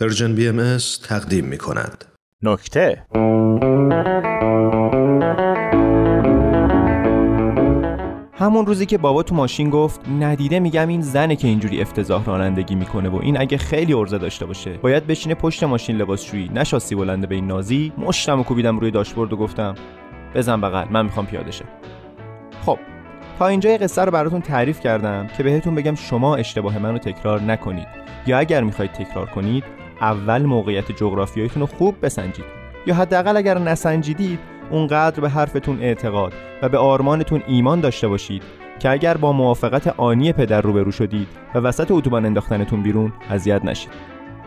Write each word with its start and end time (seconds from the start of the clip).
پرژن 0.00 0.34
بی 0.34 0.48
ام 0.48 0.76
تقدیم 1.08 1.44
می 1.44 1.58
کند. 1.58 2.04
نکته. 2.42 3.06
همون 8.32 8.66
روزی 8.66 8.86
که 8.86 8.98
بابا 8.98 9.22
تو 9.22 9.34
ماشین 9.34 9.70
گفت 9.70 10.00
ندیده 10.20 10.60
میگم 10.60 10.88
این 10.88 11.00
زنه 11.00 11.36
که 11.36 11.48
اینجوری 11.48 11.80
افتضاح 11.80 12.24
رانندگی 12.24 12.74
می‌کنه 12.74 13.08
و 13.08 13.16
این 13.22 13.40
اگه 13.40 13.58
خیلی 13.58 13.92
عرضه 13.92 14.18
داشته 14.18 14.46
باشه. 14.46 14.72
باید 14.72 15.06
بشینه 15.06 15.34
پشت 15.34 15.64
ماشین 15.64 15.96
لباسشویی 15.96 16.50
نه 16.54 16.67
شاسی 16.67 16.94
بلنده 16.94 17.26
به 17.26 17.34
این 17.34 17.46
نازی. 17.46 17.92
مشتم 17.98 18.40
و 18.40 18.42
کوبیدم 18.42 18.78
روی 18.78 18.90
داشبورد 18.90 19.32
و 19.32 19.36
گفتم 19.36 19.74
بزن 20.34 20.60
بغل 20.60 20.88
من 20.90 21.04
می‌خوام 21.04 21.26
پیاده 21.26 21.50
شم 21.50 21.64
خب 22.66 22.78
تا 23.38 23.46
اینجا 23.46 23.76
قصه 23.76 24.04
رو 24.04 24.10
براتون 24.10 24.40
تعریف 24.40 24.80
کردم 24.80 25.26
که 25.36 25.42
بهتون 25.42 25.74
بگم 25.74 25.94
شما 25.94 26.36
اشتباه 26.36 26.78
منو 26.78 26.98
تکرار 26.98 27.40
نکنید. 27.40 27.86
یا 28.26 28.38
اگر 28.38 28.64
می‌خواید 28.64 28.92
تکرار 28.92 29.26
کنید 29.26 29.79
اول 30.00 30.42
موقعیت 30.42 30.92
جغرافیاییتون 30.92 31.60
رو 31.60 31.66
خوب 31.66 31.94
بسنجید. 32.02 32.44
یا 32.86 32.94
حداقل 32.94 33.36
اگر 33.36 33.58
نسنجیدید 33.58 34.38
اونقدر 34.70 35.20
به 35.20 35.28
حرفتون 35.28 35.82
اعتقاد 35.82 36.32
و 36.62 36.68
به 36.68 36.78
آرمانتون 36.78 37.42
ایمان 37.46 37.80
داشته 37.80 38.08
باشید 38.08 38.42
که 38.78 38.90
اگر 38.90 39.16
با 39.16 39.32
موافقت 39.32 39.86
آنی 39.86 40.32
پدر 40.32 40.60
روبرو 40.60 40.90
شدید 40.90 41.28
و 41.54 41.58
وسط 41.58 41.90
اتوبان 41.90 42.26
انداختنتون 42.26 42.82
بیرون 42.82 43.12
اذیت 43.30 43.64
نشید. 43.64 43.90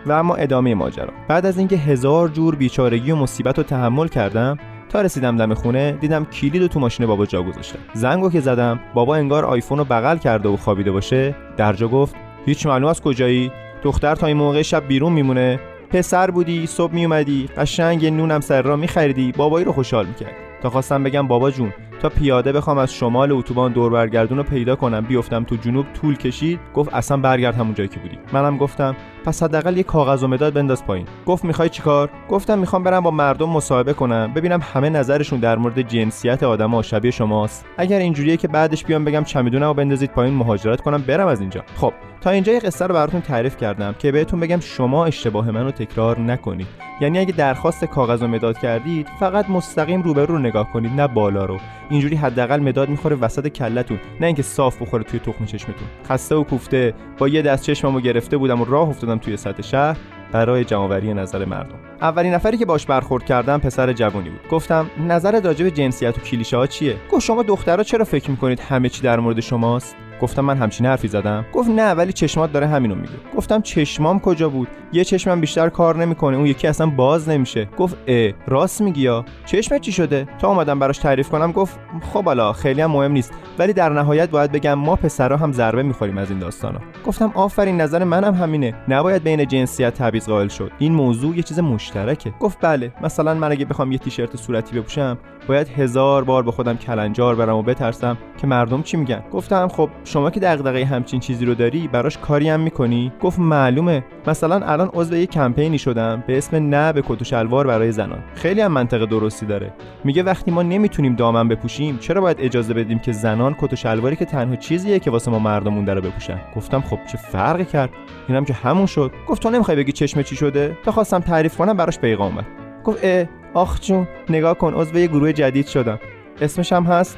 و 0.05 0.11
اما 0.11 0.35
ادامه 0.35 0.75
ماجرا. 0.75 1.13
بعد 1.27 1.45
از 1.45 1.57
اینکه 1.57 1.75
هزار 1.75 2.27
جور 2.27 2.55
بیچارگی 2.55 3.11
و 3.11 3.15
مصیبت 3.15 3.57
رو 3.57 3.63
تحمل 3.63 4.07
کردم 4.07 4.57
تا 4.89 5.01
رسیدم 5.01 5.37
دم 5.37 5.53
خونه 5.53 5.91
دیدم 5.91 6.25
کلید 6.25 6.67
تو 6.67 6.79
ماشین 6.79 7.05
بابا 7.05 7.25
جا 7.25 7.43
گذاشته. 7.43 7.79
زنگو 7.93 8.29
که 8.29 8.39
زدم 8.39 8.79
بابا 8.93 9.15
انگار 9.15 9.45
آیفون 9.45 9.77
رو 9.77 9.83
بغل 9.83 10.17
کرده 10.17 10.49
و 10.49 10.57
خوابیده 10.57 10.91
باشه 10.91 11.35
درجا 11.57 11.87
گفت 11.87 12.15
هیچ 12.45 12.65
معلوم 12.65 12.89
از 12.89 13.01
کجایی؟ 13.01 13.51
دختر 13.83 14.15
تا 14.15 14.27
این 14.27 14.37
موقع 14.37 14.61
شب 14.61 14.87
بیرون 14.87 15.13
میمونه. 15.13 15.59
پسر 15.89 16.31
بودی 16.31 16.67
صبح 16.67 16.93
میومدی 16.93 17.49
قشنگ 17.57 18.05
نونم 18.05 18.41
سر 18.41 18.61
را 18.61 18.75
میخریدی 18.75 19.31
بابایی 19.31 19.65
رو 19.65 19.71
خوشحال 19.71 20.05
می‌کرد 20.05 20.35
تا 20.61 20.69
خواستم 20.69 21.03
بگم 21.03 21.27
بابا 21.27 21.51
جون 21.51 21.73
تا 22.03 22.09
پیاده 22.09 22.51
بخوام 22.51 22.77
از 22.77 22.93
شمال 22.93 23.31
اتوبان 23.31 23.71
دور 23.71 23.91
برگردون 23.91 24.37
رو 24.37 24.43
پیدا 24.43 24.75
کنم 24.75 25.01
بیفتم 25.01 25.43
تو 25.43 25.55
جنوب 25.55 25.85
طول 25.93 26.15
کشید 26.15 26.59
گفت 26.73 26.93
اصلا 26.93 27.17
برگرد 27.17 27.55
همون 27.55 27.73
جایی 27.73 27.89
که 27.89 27.99
بودی. 27.99 28.17
منم 28.33 28.57
گفتم 28.57 28.95
پس 29.25 29.43
حداقل 29.43 29.77
یه 29.77 29.83
کاغذ 29.83 30.23
و 30.23 30.27
مداد 30.27 30.53
بنداز 30.53 30.85
پایین. 30.85 31.07
گفت 31.25 31.45
می‌خوای 31.45 31.69
چیکار 31.69 32.09
گفتم 32.29 32.59
می‌خوام 32.59 32.83
برم 32.83 32.99
با 32.99 33.11
مردم 33.11 33.49
مصاحبه 33.49 33.93
کنم 33.93 34.33
ببینم 34.35 34.59
همه 34.73 34.89
نظرشون 34.89 35.39
در 35.39 35.57
مورد 35.57 35.81
جنسیت 35.81 36.43
آدما 36.43 36.81
شبیه 36.81 37.11
شماست. 37.11 37.65
اگر 37.77 37.99
اینجوریه 37.99 38.37
که 38.37 38.47
بعدش 38.47 38.85
بیام 38.85 39.05
بگم 39.05 39.23
چمدونم 39.23 39.69
و 39.69 39.73
بندازید 39.73 40.11
پایین 40.11 40.33
مهاجرت 40.33 40.81
کنم 40.81 41.01
برم 41.01 41.27
از 41.27 41.41
اینجا. 41.41 41.63
خب 41.75 41.93
تا 42.21 42.29
اینجا 42.29 42.53
یه 42.53 42.59
قصه 42.59 42.87
رو 42.87 42.93
براتون 42.93 43.21
تعریف 43.21 43.57
کردم 43.57 43.95
که 43.99 44.11
بهتون 44.11 44.39
بگم 44.39 44.59
شما 44.59 45.05
اشتباه 45.05 45.51
منو 45.51 45.71
تکرار 45.71 46.19
نکنید. 46.19 46.67
یعنی 47.01 47.19
اگه 47.19 47.31
درخواست 47.31 47.85
کاغذ 47.85 48.23
و 48.23 48.27
مداد 48.27 48.57
کردید 48.57 49.07
فقط 49.19 49.49
مستقیم 49.49 50.01
روبرو 50.01 50.25
رو 50.25 50.39
نگاه 50.39 50.71
کنید 50.73 51.01
نه 51.01 51.07
بالا 51.07 51.45
رو. 51.45 51.57
اینجوری 51.93 52.15
حداقل 52.15 52.59
مداد 52.59 52.89
می‌خوره 52.89 53.15
وسط 53.15 53.47
کلتون 53.47 53.99
نه 54.19 54.27
اینکه 54.27 54.41
صاف 54.41 54.81
بخوره 54.81 55.03
توی 55.03 55.19
تخم 55.19 55.45
چشمتون. 55.45 55.87
خسته 56.09 56.35
و 56.35 56.43
کوفته. 56.43 56.93
با 57.17 57.27
یه 57.27 57.41
دست 57.41 57.63
چشممو 57.63 57.99
گرفته 57.99 58.37
بودم 58.37 58.61
و 58.61 58.65
راه 58.65 58.89
افتادم 58.89 59.17
توی 59.17 59.37
سطح 59.37 59.61
شهر 59.61 59.97
برای 60.31 60.65
جمعآوری 60.65 61.13
نظر 61.13 61.45
مردم. 61.45 61.75
اولین 62.01 62.33
نفری 62.33 62.57
که 62.57 62.65
باش 62.65 62.85
برخورد 62.85 63.25
کردم 63.25 63.57
پسر 63.57 63.93
جوانی 63.93 64.29
بود. 64.29 64.47
گفتم 64.51 64.89
نظر 65.07 65.41
راجع 65.41 65.63
به 65.63 65.71
جنسیت 65.71 66.17
و 66.17 66.21
کلیشه 66.21 66.57
ها 66.57 66.67
چیه؟ 66.67 66.95
گفت 67.11 67.25
شما 67.25 67.43
دخترها 67.43 67.83
چرا 67.83 68.05
فکر 68.05 68.31
می‌کنید 68.31 68.59
همه 68.59 68.89
چی 68.89 69.01
در 69.01 69.19
مورد 69.19 69.39
شماست؟ 69.39 69.95
گفتم 70.23 70.41
من 70.41 70.57
همچین 70.57 70.85
حرفی 70.85 71.07
زدم؟ 71.07 71.45
گفت 71.53 71.69
نه 71.69 71.91
ولی 71.91 72.13
چشمات 72.13 72.51
داره 72.51 72.67
همینو 72.67 72.95
میگه. 72.95 73.13
گفتم 73.37 73.61
چشمام 73.61 74.19
کجا 74.19 74.49
بود؟ 74.49 74.67
یه 74.93 75.03
چشمم 75.03 75.41
بیشتر 75.41 75.69
کار 75.69 75.97
نمی‌کنه 75.97 76.37
اون 76.37 76.45
یکی 76.45 76.67
اصلا 76.67 76.87
باز 76.87 77.29
نمیشه. 77.29 77.69
گفت 77.77 77.97
ا 78.07 78.29
راست 78.47 78.81
میگی 78.81 79.01
یا؟ 79.01 79.25
چشمت 79.45 79.81
چی 79.81 79.91
شده؟ 79.91 80.27
تا 80.39 80.47
اومدم 80.47 80.79
براش 80.79 80.97
تعریف 80.97 81.29
کنم 81.29 81.51
گفت 81.51 81.79
خب 82.13 82.25
حالا 82.25 82.53
خیلی 82.53 82.81
هم 82.81 82.91
مهم 82.91 83.11
نیست. 83.11 83.33
ولی 83.59 83.73
در 83.73 83.89
نهایت 83.89 84.29
باید 84.29 84.51
بگم 84.51 84.73
ما 84.73 84.95
پسرا 84.95 85.37
هم 85.37 85.51
ضربه 85.51 85.83
می‌خوریم 85.83 86.17
از 86.17 86.29
این 86.29 86.39
داستانا. 86.39 86.79
گفتم 87.05 87.31
آفرین 87.35 87.81
نظر 87.81 88.03
منم 88.03 88.33
همینه. 88.33 88.73
نباید 88.87 89.23
بین 89.23 89.47
جنسیت 89.47 89.93
تبعیض 89.93 90.29
قائل 90.29 90.47
شد. 90.47 90.71
این 90.79 90.93
موضوع 90.93 91.35
یه 91.37 91.43
چیز 91.43 91.59
مشترکه. 91.59 92.33
گفت 92.39 92.57
بله 92.61 92.91
مثلا 93.01 93.33
من 93.33 93.51
اگه 93.51 93.65
بخوام 93.65 93.91
یه 93.91 93.97
تیشرت 93.97 94.37
صورتی 94.37 94.79
بپوشم 94.79 95.17
باید 95.47 95.67
هزار 95.67 96.23
بار 96.23 96.43
به 96.43 96.51
خودم 96.51 96.77
کلنجار 96.77 97.35
برم 97.35 97.55
و 97.55 97.61
بترسم 97.61 98.17
که 98.37 98.47
مردم 98.47 98.81
چی 98.81 98.97
میگن. 98.97 99.23
گفتم 99.31 99.67
خب 99.67 99.89
شما 100.13 100.29
که 100.29 100.39
دغدغه 100.39 100.85
همچین 100.85 101.19
چیزی 101.19 101.45
رو 101.45 101.55
داری 101.55 101.87
براش 101.87 102.17
کاری 102.17 102.49
هم 102.49 102.59
می‌کنی؟ 102.59 103.11
گفت 103.21 103.39
معلومه. 103.39 104.03
مثلا 104.27 104.65
الان 104.65 104.89
عضو 104.93 105.15
یه 105.15 105.25
کمپینی 105.25 105.77
شدم 105.77 106.23
به 106.27 106.37
اسم 106.37 106.69
نه 106.69 106.93
به 106.93 107.01
کت 107.01 107.21
و 107.21 107.25
شلوار 107.25 107.67
برای 107.67 107.91
زنان. 107.91 108.23
خیلی 108.35 108.61
هم 108.61 108.71
منطق 108.71 109.05
درستی 109.05 109.45
داره. 109.45 109.73
میگه 110.03 110.23
وقتی 110.23 110.51
ما 110.51 110.63
نمی‌تونیم 110.63 111.15
دامن 111.15 111.47
بپوشیم 111.47 111.97
چرا 111.97 112.21
باید 112.21 112.37
اجازه 112.39 112.73
بدیم 112.73 112.99
که 112.99 113.11
زنان 113.11 113.55
کت 113.59 113.73
و 113.73 113.75
شلواری 113.75 114.15
که 114.15 114.25
تنها 114.25 114.55
چیزیه 114.55 114.99
که 114.99 115.11
واسه 115.11 115.31
ما 115.31 115.39
مردمون 115.39 115.85
داره 115.85 116.01
بپوشن؟ 116.01 116.41
گفتم 116.55 116.81
خب 116.81 116.99
چه 117.11 117.17
فرقی 117.17 117.65
کرد؟ 117.65 117.89
اینم 118.27 118.45
که 118.45 118.53
همون 118.53 118.85
شد. 118.85 119.11
گفت 119.27 119.43
تو 119.43 119.49
نمی‌خوای 119.49 119.77
بگی 119.77 119.91
چشم 119.91 120.21
چی 120.21 120.35
شده؟ 120.35 120.77
تا 120.85 120.91
خواستم 120.91 121.19
تعریف 121.19 121.57
کنم 121.57 121.77
براش 121.77 121.99
پیغام 121.99 122.31
اومد. 122.31 122.45
گفت 122.83 122.99
اه 123.03 123.25
آخ 123.53 123.81
جون 123.81 124.07
نگاه 124.29 124.57
کن 124.57 124.73
عضو 124.73 124.99
یه 124.99 125.07
گروه 125.07 125.33
جدید 125.33 125.67
شدم. 125.67 125.99
اسمش 126.41 126.73
هم 126.73 126.83
هست 126.83 127.17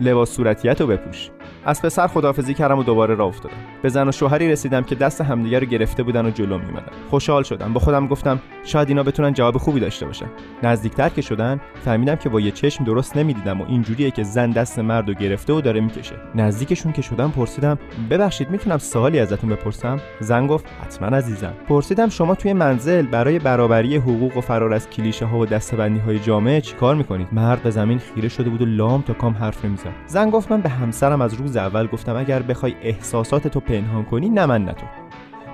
لباس 0.00 0.30
صورتیت 0.30 0.80
رو 0.80 0.86
بپوش. 0.86 1.30
از 1.66 1.82
پسر 1.82 2.06
خدافزی 2.06 2.54
کردم 2.54 2.78
و 2.78 2.82
دوباره 2.82 3.14
راه 3.14 3.28
افتادم. 3.28 3.56
به 3.82 3.88
زن 3.88 4.08
و 4.08 4.12
شوهری 4.12 4.52
رسیدم 4.52 4.82
که 4.82 4.94
دست 4.94 5.20
همدیگه 5.20 5.58
رو 5.58 5.66
گرفته 5.66 6.02
بودن 6.02 6.26
و 6.26 6.30
جلو 6.30 6.58
میمدن 6.58 6.92
خوشحال 7.10 7.42
شدم. 7.42 7.72
با 7.72 7.80
خودم 7.80 8.06
گفتم 8.06 8.40
شاید 8.64 8.88
اینا 8.88 9.02
بتونن 9.02 9.32
جواب 9.32 9.56
خوبی 9.56 9.80
داشته 9.80 10.06
باشن. 10.06 10.26
نزدیکتر 10.62 11.08
که 11.08 11.22
شدن 11.22 11.60
فهمیدم 11.84 12.16
که 12.16 12.28
با 12.28 12.40
یه 12.40 12.50
چشم 12.50 12.84
درست 12.84 13.16
نمی‌دیدم 13.16 13.60
و 13.60 13.64
اینجوریه 13.68 14.10
که 14.10 14.22
زن 14.22 14.50
دست 14.50 14.78
مرد 14.78 15.08
رو 15.08 15.14
گرفته 15.14 15.52
و 15.52 15.60
داره 15.60 15.80
می‌کشه. 15.80 16.14
نزدیکشون 16.34 16.92
که 16.92 17.02
شدم 17.02 17.30
پرسیدم 17.30 17.78
ببخشید 18.10 18.50
می‌تونم 18.50 18.78
سوالی 18.78 19.20
ازتون 19.20 19.50
بپرسم؟ 19.50 20.00
زن 20.20 20.46
گفت 20.46 20.64
حتما 20.82 21.16
عزیزم. 21.16 21.52
پرسیدم 21.68 22.08
شما 22.08 22.34
توی 22.34 22.52
منزل 22.52 23.06
برای 23.06 23.38
برابری 23.38 23.96
حقوق 23.96 24.36
و 24.36 24.40
فرار 24.40 24.72
از 24.72 24.90
کلیشه 24.90 25.26
ها 25.26 25.38
و 25.38 25.46
دستبندی 25.46 26.00
های 26.00 26.18
جامعه 26.18 26.60
چیکار 26.60 26.94
می‌کنید؟ 26.94 27.28
مرد 27.32 27.62
به 27.62 27.70
زمین 27.70 27.98
خیره 27.98 28.28
شده 28.28 28.50
بود 28.50 28.62
و 28.62 28.66
لام 28.66 29.02
تا 29.02 29.12
کام 29.12 29.32
حرف 29.32 29.64
نمی‌زد. 29.64 29.92
زن 30.06 30.30
گفت 30.30 30.52
من 30.52 30.60
به 30.60 30.68
همسرم 30.68 31.20
از 31.20 31.34
روز 31.34 31.53
اول 31.56 31.86
گفتم 31.86 32.16
اگر 32.16 32.42
بخوای 32.42 32.74
احساسات 32.82 33.48
تو 33.48 33.60
پنهان 33.60 34.04
کنی 34.04 34.28
نه 34.28 34.46
من 34.46 34.64
نه 34.64 34.72
تو. 34.72 34.86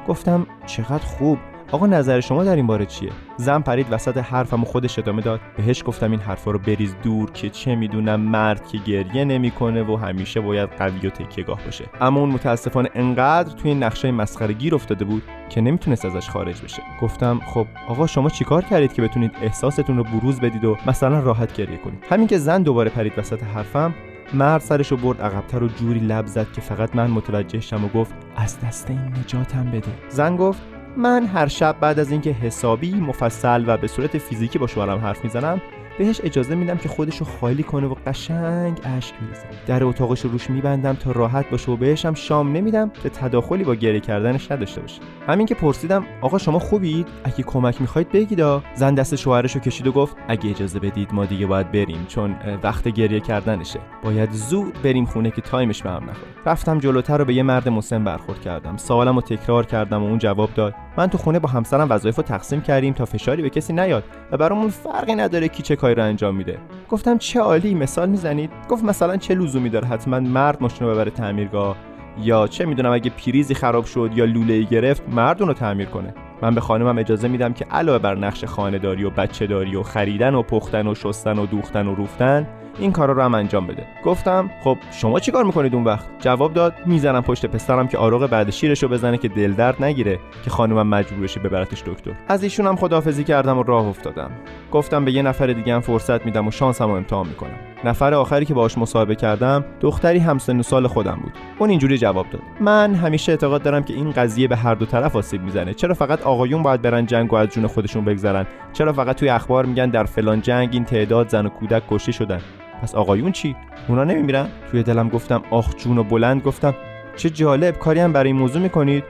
گفتم 0.09 0.47
چقدر 0.67 1.05
خوب. 1.07 1.39
آقا 1.73 1.87
نظر 1.87 2.21
شما 2.21 2.45
در 2.45 2.57
این 2.57 2.67
باره 2.67 2.87
چیه؟ 2.87 3.11
زن 3.37 3.61
پرید 3.61 3.87
وسط 3.91 4.17
حرفم 4.17 4.63
و 4.63 4.65
خودش 4.65 4.99
ادامه 4.99 5.23
داد. 5.23 5.41
بهش 5.57 5.83
گفتم 5.87 6.11
این 6.11 6.21
حرفا 6.21 6.51
رو 6.51 6.59
بریز 6.59 6.95
دور 7.03 7.31
که 7.31 7.51
چه 7.51 7.75
می‌دونم 7.75 8.21
مرد 8.21 8.67
که 8.67 8.79
گریه 8.79 9.25
نمی‌کنه 9.25 9.83
و 9.83 9.97
همیشه 9.97 10.41
باید 10.41 10.69
قوی 10.79 11.07
و 11.07 11.11
تکیهگاه 11.11 11.61
باشه. 11.65 11.85
اما 12.01 12.21
اون 12.21 12.29
متاسفانه 12.29 12.89
انقدر 12.95 13.53
توی 13.53 13.75
نقشه 13.75 14.11
مسخره 14.11 14.53
گیر 14.53 14.75
افتاده 14.75 15.05
بود 15.05 15.23
که 15.49 15.61
نمی‌تونست 15.61 16.05
ازش 16.05 16.29
خارج 16.29 16.63
بشه. 16.63 16.83
گفتم 17.01 17.41
خب 17.47 17.67
آقا 17.89 18.07
شما 18.07 18.29
چیکار 18.29 18.65
کردید 18.65 18.93
که 18.93 19.03
بتونید 19.03 19.33
احساستون 19.43 19.97
رو 19.97 20.05
بروز 20.05 20.41
بدید 20.41 20.65
و 20.65 20.77
مثلا 20.87 21.21
راحت 21.21 21.53
گریه 21.53 21.77
کنید؟ 21.77 22.05
همین 22.11 22.27
که 22.27 22.39
زن 22.39 22.63
دوباره 22.63 22.91
پرید 22.91 23.19
وسط 23.19 23.43
حرفم 23.43 23.95
مرد 24.35 24.61
سرشو 24.61 24.97
برد 24.97 25.23
عقبتر 25.23 25.63
و 25.63 25.69
جوری 25.69 26.01
لب 26.01 26.27
زد 26.27 26.53
که 26.53 26.61
فقط 26.61 26.97
من 26.97 27.11
متوجه 27.11 27.61
شم 27.61 27.85
و 27.85 27.89
گفت 27.89 28.15
از 28.37 28.61
دست 28.61 28.91
این 28.91 29.01
نجاتم 29.01 29.71
بده. 29.71 29.93
زن 30.09 30.37
گفت 30.37 30.63
من 30.97 31.27
هر 31.27 31.47
شب 31.47 31.77
بعد 31.81 31.99
از 31.99 32.11
اینکه 32.11 32.31
حسابی 32.31 32.95
مفصل 32.95 33.65
و 33.67 33.77
به 33.77 33.87
صورت 33.87 34.19
فیزیکی 34.19 34.59
با 34.59 34.67
شوهرم 34.67 34.99
حرف 34.99 35.25
می‌زنم 35.25 35.61
بهش 36.01 36.21
اجازه 36.25 36.55
میدم 36.55 36.77
که 36.77 36.89
خودشو 36.89 37.25
خالی 37.25 37.63
کنه 37.63 37.87
و 37.87 37.95
قشنگ 38.07 38.79
اشک 38.85 39.15
بریزه 39.15 39.47
در 39.67 39.85
اتاقش 39.85 40.21
رو 40.21 40.31
روش 40.31 40.51
میبندم 40.51 40.93
تا 40.93 41.13
راحت 41.13 41.51
باشه 41.51 41.73
و 41.73 41.77
بهشم 41.77 42.15
شام 42.15 42.53
نمیدم 42.53 42.91
که 43.03 43.09
تداخلی 43.09 43.65
با 43.65 43.75
گریه 43.75 44.01
کردنش 44.01 44.51
نداشته 44.51 44.81
باشه. 44.81 45.03
همین 45.29 45.47
که 45.47 45.55
پرسیدم 45.55 46.05
آقا 46.21 46.39
شما 46.39 46.59
خوبید؟ 46.59 47.09
اگه 47.25 47.43
کمک 47.43 47.81
می‌خواید 47.81 48.13
بگید 48.13 48.43
زن 48.75 48.95
دست 48.95 49.17
شوهرش 49.17 49.55
رو 49.55 49.61
کشید 49.61 49.87
و 49.87 49.93
گفت 49.93 50.17
اگه 50.29 50.51
اجازه 50.51 50.79
بدید 50.79 51.15
ما 51.15 51.25
دیگه 51.25 51.47
باید 51.47 51.73
بریم 51.73 52.07
چون 52.09 52.37
وقت 52.63 52.89
گریه 52.89 53.21
کردنشه. 53.21 53.81
باید 54.05 54.31
زود 54.31 54.83
بریم 54.83 55.05
خونه 55.05 55.31
که 55.31 55.41
time 55.41 55.69
ش 55.69 55.83
به 55.83 55.91
هم 55.91 56.03
نخوره. 56.03 56.31
رفتم 56.47 56.79
جلوتر 56.79 57.19
رو 57.19 57.25
به 57.25 57.35
یه 57.35 57.43
مرد 57.43 57.69
مسن 57.69 58.05
برخورد 58.05 58.41
کردم. 58.41 58.77
سوالم 58.77 59.15
رو 59.15 59.21
تکرار 59.21 59.67
کردم 59.67 60.03
و 60.03 60.07
اون 60.07 60.19
جواب 60.19 60.51
داد. 60.55 60.75
من 61.01 61.07
تو 61.07 61.19
خونه 61.19 61.39
با 61.39 61.49
همسرم 61.49 61.87
وظایف 61.91 62.17
رو 62.17 62.23
تقسیم 62.23 62.61
کردیم 62.61 62.93
تا 62.93 63.05
فشاری 63.05 63.43
به 63.43 63.51
کسی 63.51 63.73
نیاد 63.73 64.05
و 64.33 64.37
برامون 64.37 64.69
فرقی 64.69 65.15
نداره 65.15 65.49
کی 65.49 65.63
چه 65.63 65.77
کاری 65.77 65.95
رو 65.95 66.03
انجام 66.03 66.37
میده. 66.37 66.59
گفتم 66.89 67.19
چه 67.19 67.41
عالی 67.41 67.75
مثال 67.75 68.09
می‌زنید؟ 68.09 68.51
گفت 68.69 68.85
مثلا 68.85 69.17
چه 69.17 69.35
لزومی 69.35 69.71
داره 69.71 69.87
حتما 69.87 70.21
مرد 70.21 70.63
ماشین 70.63 70.87
رو 70.87 70.93
ببره 70.93 71.11
تعمیرگاه؟ 71.11 71.77
یا 72.23 72.47
چه 72.47 72.65
می‌دونم 72.65 72.93
اگه 72.93 73.11
پریزی 73.11 73.55
خراب 73.55 73.85
شد 73.85 74.11
یا 74.15 74.25
لوله 74.25 74.55
ای 74.55 74.65
گرفت 74.65 75.03
مرد 75.09 75.41
رو 75.41 75.53
تعمیر 75.53 75.87
کنه. 75.87 76.15
من 76.43 76.55
به 76.55 76.61
خانمم 76.61 76.99
اجازه 76.99 77.29
میدم 77.29 77.53
که 77.53 77.65
علاوه 77.65 77.99
بر 77.99 78.15
نقش 78.15 78.45
خانهداری 78.45 79.05
و 79.05 79.11
بچه 79.11 79.47
داری 79.47 79.77
و 79.77 79.83
خریدن 79.83 80.35
و 80.35 80.43
پختن 80.43 80.87
و 80.87 80.95
شستن 80.95 81.39
و 81.39 81.47
دوختن 81.47 81.87
و 81.87 81.95
روفتن 81.95 82.47
این 82.79 82.93
کارا 82.93 83.13
رو 83.13 83.23
هم 83.23 83.35
انجام 83.35 83.67
بده. 83.67 83.87
گفتم 84.05 84.51
خب 84.65 84.79
شما 84.91 85.21
چیکار 85.21 85.45
می‌کنید 85.45 85.75
اون 85.75 85.85
وقت؟ 85.85 86.07
جواب 86.19 86.53
داد 86.53 86.75
می‌زنم 86.87 87.23
پشت 87.23 87.47
پسرم 87.47 87.89
که 87.89 87.99
آروغ 87.99 88.27
بعد 88.27 88.51
شیرشو 88.51 88.89
بزنه 88.89 89.19
که 89.19 89.29
دل 89.29 89.53
درد 89.53 89.85
نگیره 89.85 90.19
که 90.45 90.51
خانومم 90.51 90.89
مجبور 90.89 91.21
بشه 91.21 91.41
ببرتش 91.41 91.83
دکتر. 91.83 92.13
از 92.29 92.43
ایشون 92.43 92.67
هم 92.67 92.77
خدافزی 92.77 93.25
کردم 93.25 93.59
و 93.59 93.63
راه 93.63 93.87
افتادم. 93.87 94.31
گفتم 94.73 95.05
به 95.05 95.13
یه 95.13 95.23
نفر 95.23 95.47
دیگه 95.47 95.75
هم 95.75 95.81
فرصت 95.81 96.27
میدم 96.27 96.49
و 96.49 96.51
شانسم 96.51 96.87
رو 96.87 96.95
امتحان 96.95 97.27
می‌کنم. 97.27 97.70
نفر 97.85 98.15
آخری 98.15 98.45
که 98.45 98.55
باهاش 98.55 98.79
مصاحبه 98.79 99.15
کردم 99.15 99.65
دختری 99.81 100.19
همسن 100.19 100.63
سال 100.63 100.87
خودم 100.87 101.19
بود. 101.23 101.33
اون 101.59 101.71
اینجوری 101.71 101.99
جواب 101.99 102.27
داد. 102.31 102.43
من 102.61 102.95
همیشه 102.95 103.33
اعتقاد 103.33 103.63
دارم 103.63 103.83
که 103.83 103.95
این 103.95 104.11
قضیه 104.11 104.49
به 104.49 104.57
هر 104.57 104.75
دو 104.75 104.87
طرف 104.87 105.17
آسیب 105.17 105.43
می‌زنه. 105.43 105.75
چرا 105.75 105.95
فقط 105.95 106.23
آقایون 106.23 106.63
باید 106.63 106.83
برن 106.83 107.07
جنگ 107.07 107.33
و 107.33 107.37
از 107.37 107.49
جون 107.49 107.67
خودشون 107.67 108.05
بگذرن؟ 108.05 108.47
چرا 108.73 108.93
فقط 108.93 109.17
توی 109.17 109.29
اخبار 109.29 109.67
میگن 109.67 109.91
در 109.91 110.05
فلان 110.05 110.41
جنگ 110.41 110.69
این 110.73 110.85
تعداد 110.85 111.29
زن 111.29 111.47
و 111.47 111.49
کودک 111.49 111.83
کشته 111.91 112.13
شدن؟ 112.13 112.41
پس 112.83 112.95
آقایون 112.95 113.33
چی؟ 113.33 113.57
اونا 113.89 114.05
نمیمیرن؟ 114.05 114.49
توی 114.71 114.83
دلم 114.83 115.09
گفتم 115.09 115.43
آخ 115.51 115.77
جون 115.77 115.99
و 115.99 116.05
بلند 116.05 116.43
گفتم. 116.43 116.75
چه 117.17 117.31
جالب 117.31 117.79
کاری 117.79 118.01
هم 118.01 118.13
برای 118.13 118.31
این 118.31 118.41
موضوع 118.41 118.63
می‌کنید؟ 118.63 119.05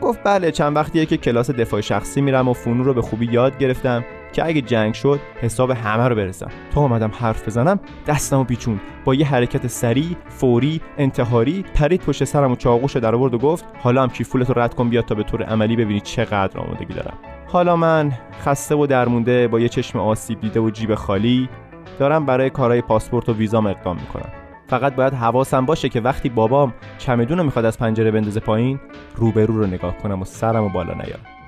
گفت 0.00 0.20
بله 0.24 0.50
چند 0.50 0.76
وقتیه 0.76 1.06
که 1.06 1.16
کلاس 1.16 1.50
دفاع 1.50 1.80
شخصی 1.80 2.20
میرم 2.20 2.48
و 2.48 2.52
فنون 2.52 2.84
رو 2.84 2.94
به 2.94 3.02
خوبی 3.02 3.26
یاد 3.32 3.58
گرفتم. 3.58 4.04
که 4.32 4.46
اگه 4.46 4.60
جنگ 4.60 4.94
شد 4.94 5.20
حساب 5.40 5.70
همه 5.70 6.08
رو 6.08 6.14
برسم. 6.14 6.50
تا 6.74 6.80
اومدم 6.80 7.10
حرف 7.20 7.46
بزنم 7.46 7.80
دستم 8.06 8.38
و 8.38 8.44
پیچون 8.44 8.80
با 9.04 9.14
یه 9.14 9.26
حرکت 9.26 9.66
سریع 9.66 10.16
فوری 10.28 10.80
انتحاری 10.98 11.64
پرید 11.74 12.00
پشت 12.00 12.24
سرم 12.24 12.52
و 12.52 12.56
چاقوش 12.56 12.96
در 12.96 13.14
آورد 13.14 13.34
و 13.34 13.38
گفت 13.38 13.64
حالا 13.78 14.02
هم 14.02 14.08
کیفولت 14.08 14.50
رو 14.50 14.62
رد 14.62 14.74
کن 14.74 14.88
بیاد 14.88 15.04
تا 15.04 15.14
به 15.14 15.22
طور 15.22 15.42
عملی 15.42 15.76
ببینی 15.76 16.00
چقدر 16.00 16.60
آمادگی 16.60 16.94
دارم. 16.94 17.18
حالا 17.46 17.76
من 17.76 18.12
خسته 18.40 18.74
و 18.74 18.86
درمونده 18.86 19.48
با 19.48 19.60
یه 19.60 19.68
چشم 19.68 19.98
آسیب 19.98 20.40
دیده 20.40 20.60
و 20.60 20.70
جیب 20.70 20.94
خالی 20.94 21.48
دارم 21.98 22.26
برای 22.26 22.50
کارهای 22.50 22.80
پاسپورت 22.80 23.28
و 23.28 23.32
ویزام 23.32 23.66
اقدام 23.66 23.96
می‌کنم. 23.96 24.32
فقط 24.66 24.94
باید 24.94 25.14
حواسم 25.14 25.66
باشه 25.66 25.88
که 25.88 26.00
وقتی 26.00 26.28
بابام 26.28 26.74
چمدون 26.98 27.38
رو 27.38 27.44
می‌خواد 27.44 27.64
از 27.64 27.78
پنجره 27.78 28.10
بندازه 28.10 28.40
پایین 28.40 28.80
روبرو 29.16 29.58
رو 29.58 29.66
نگاه 29.66 29.96
کنم 29.96 30.22
و 30.22 30.24
سرم 30.24 30.64
و 30.64 30.68
بالا 30.68 30.94
نیارم. 30.94 31.41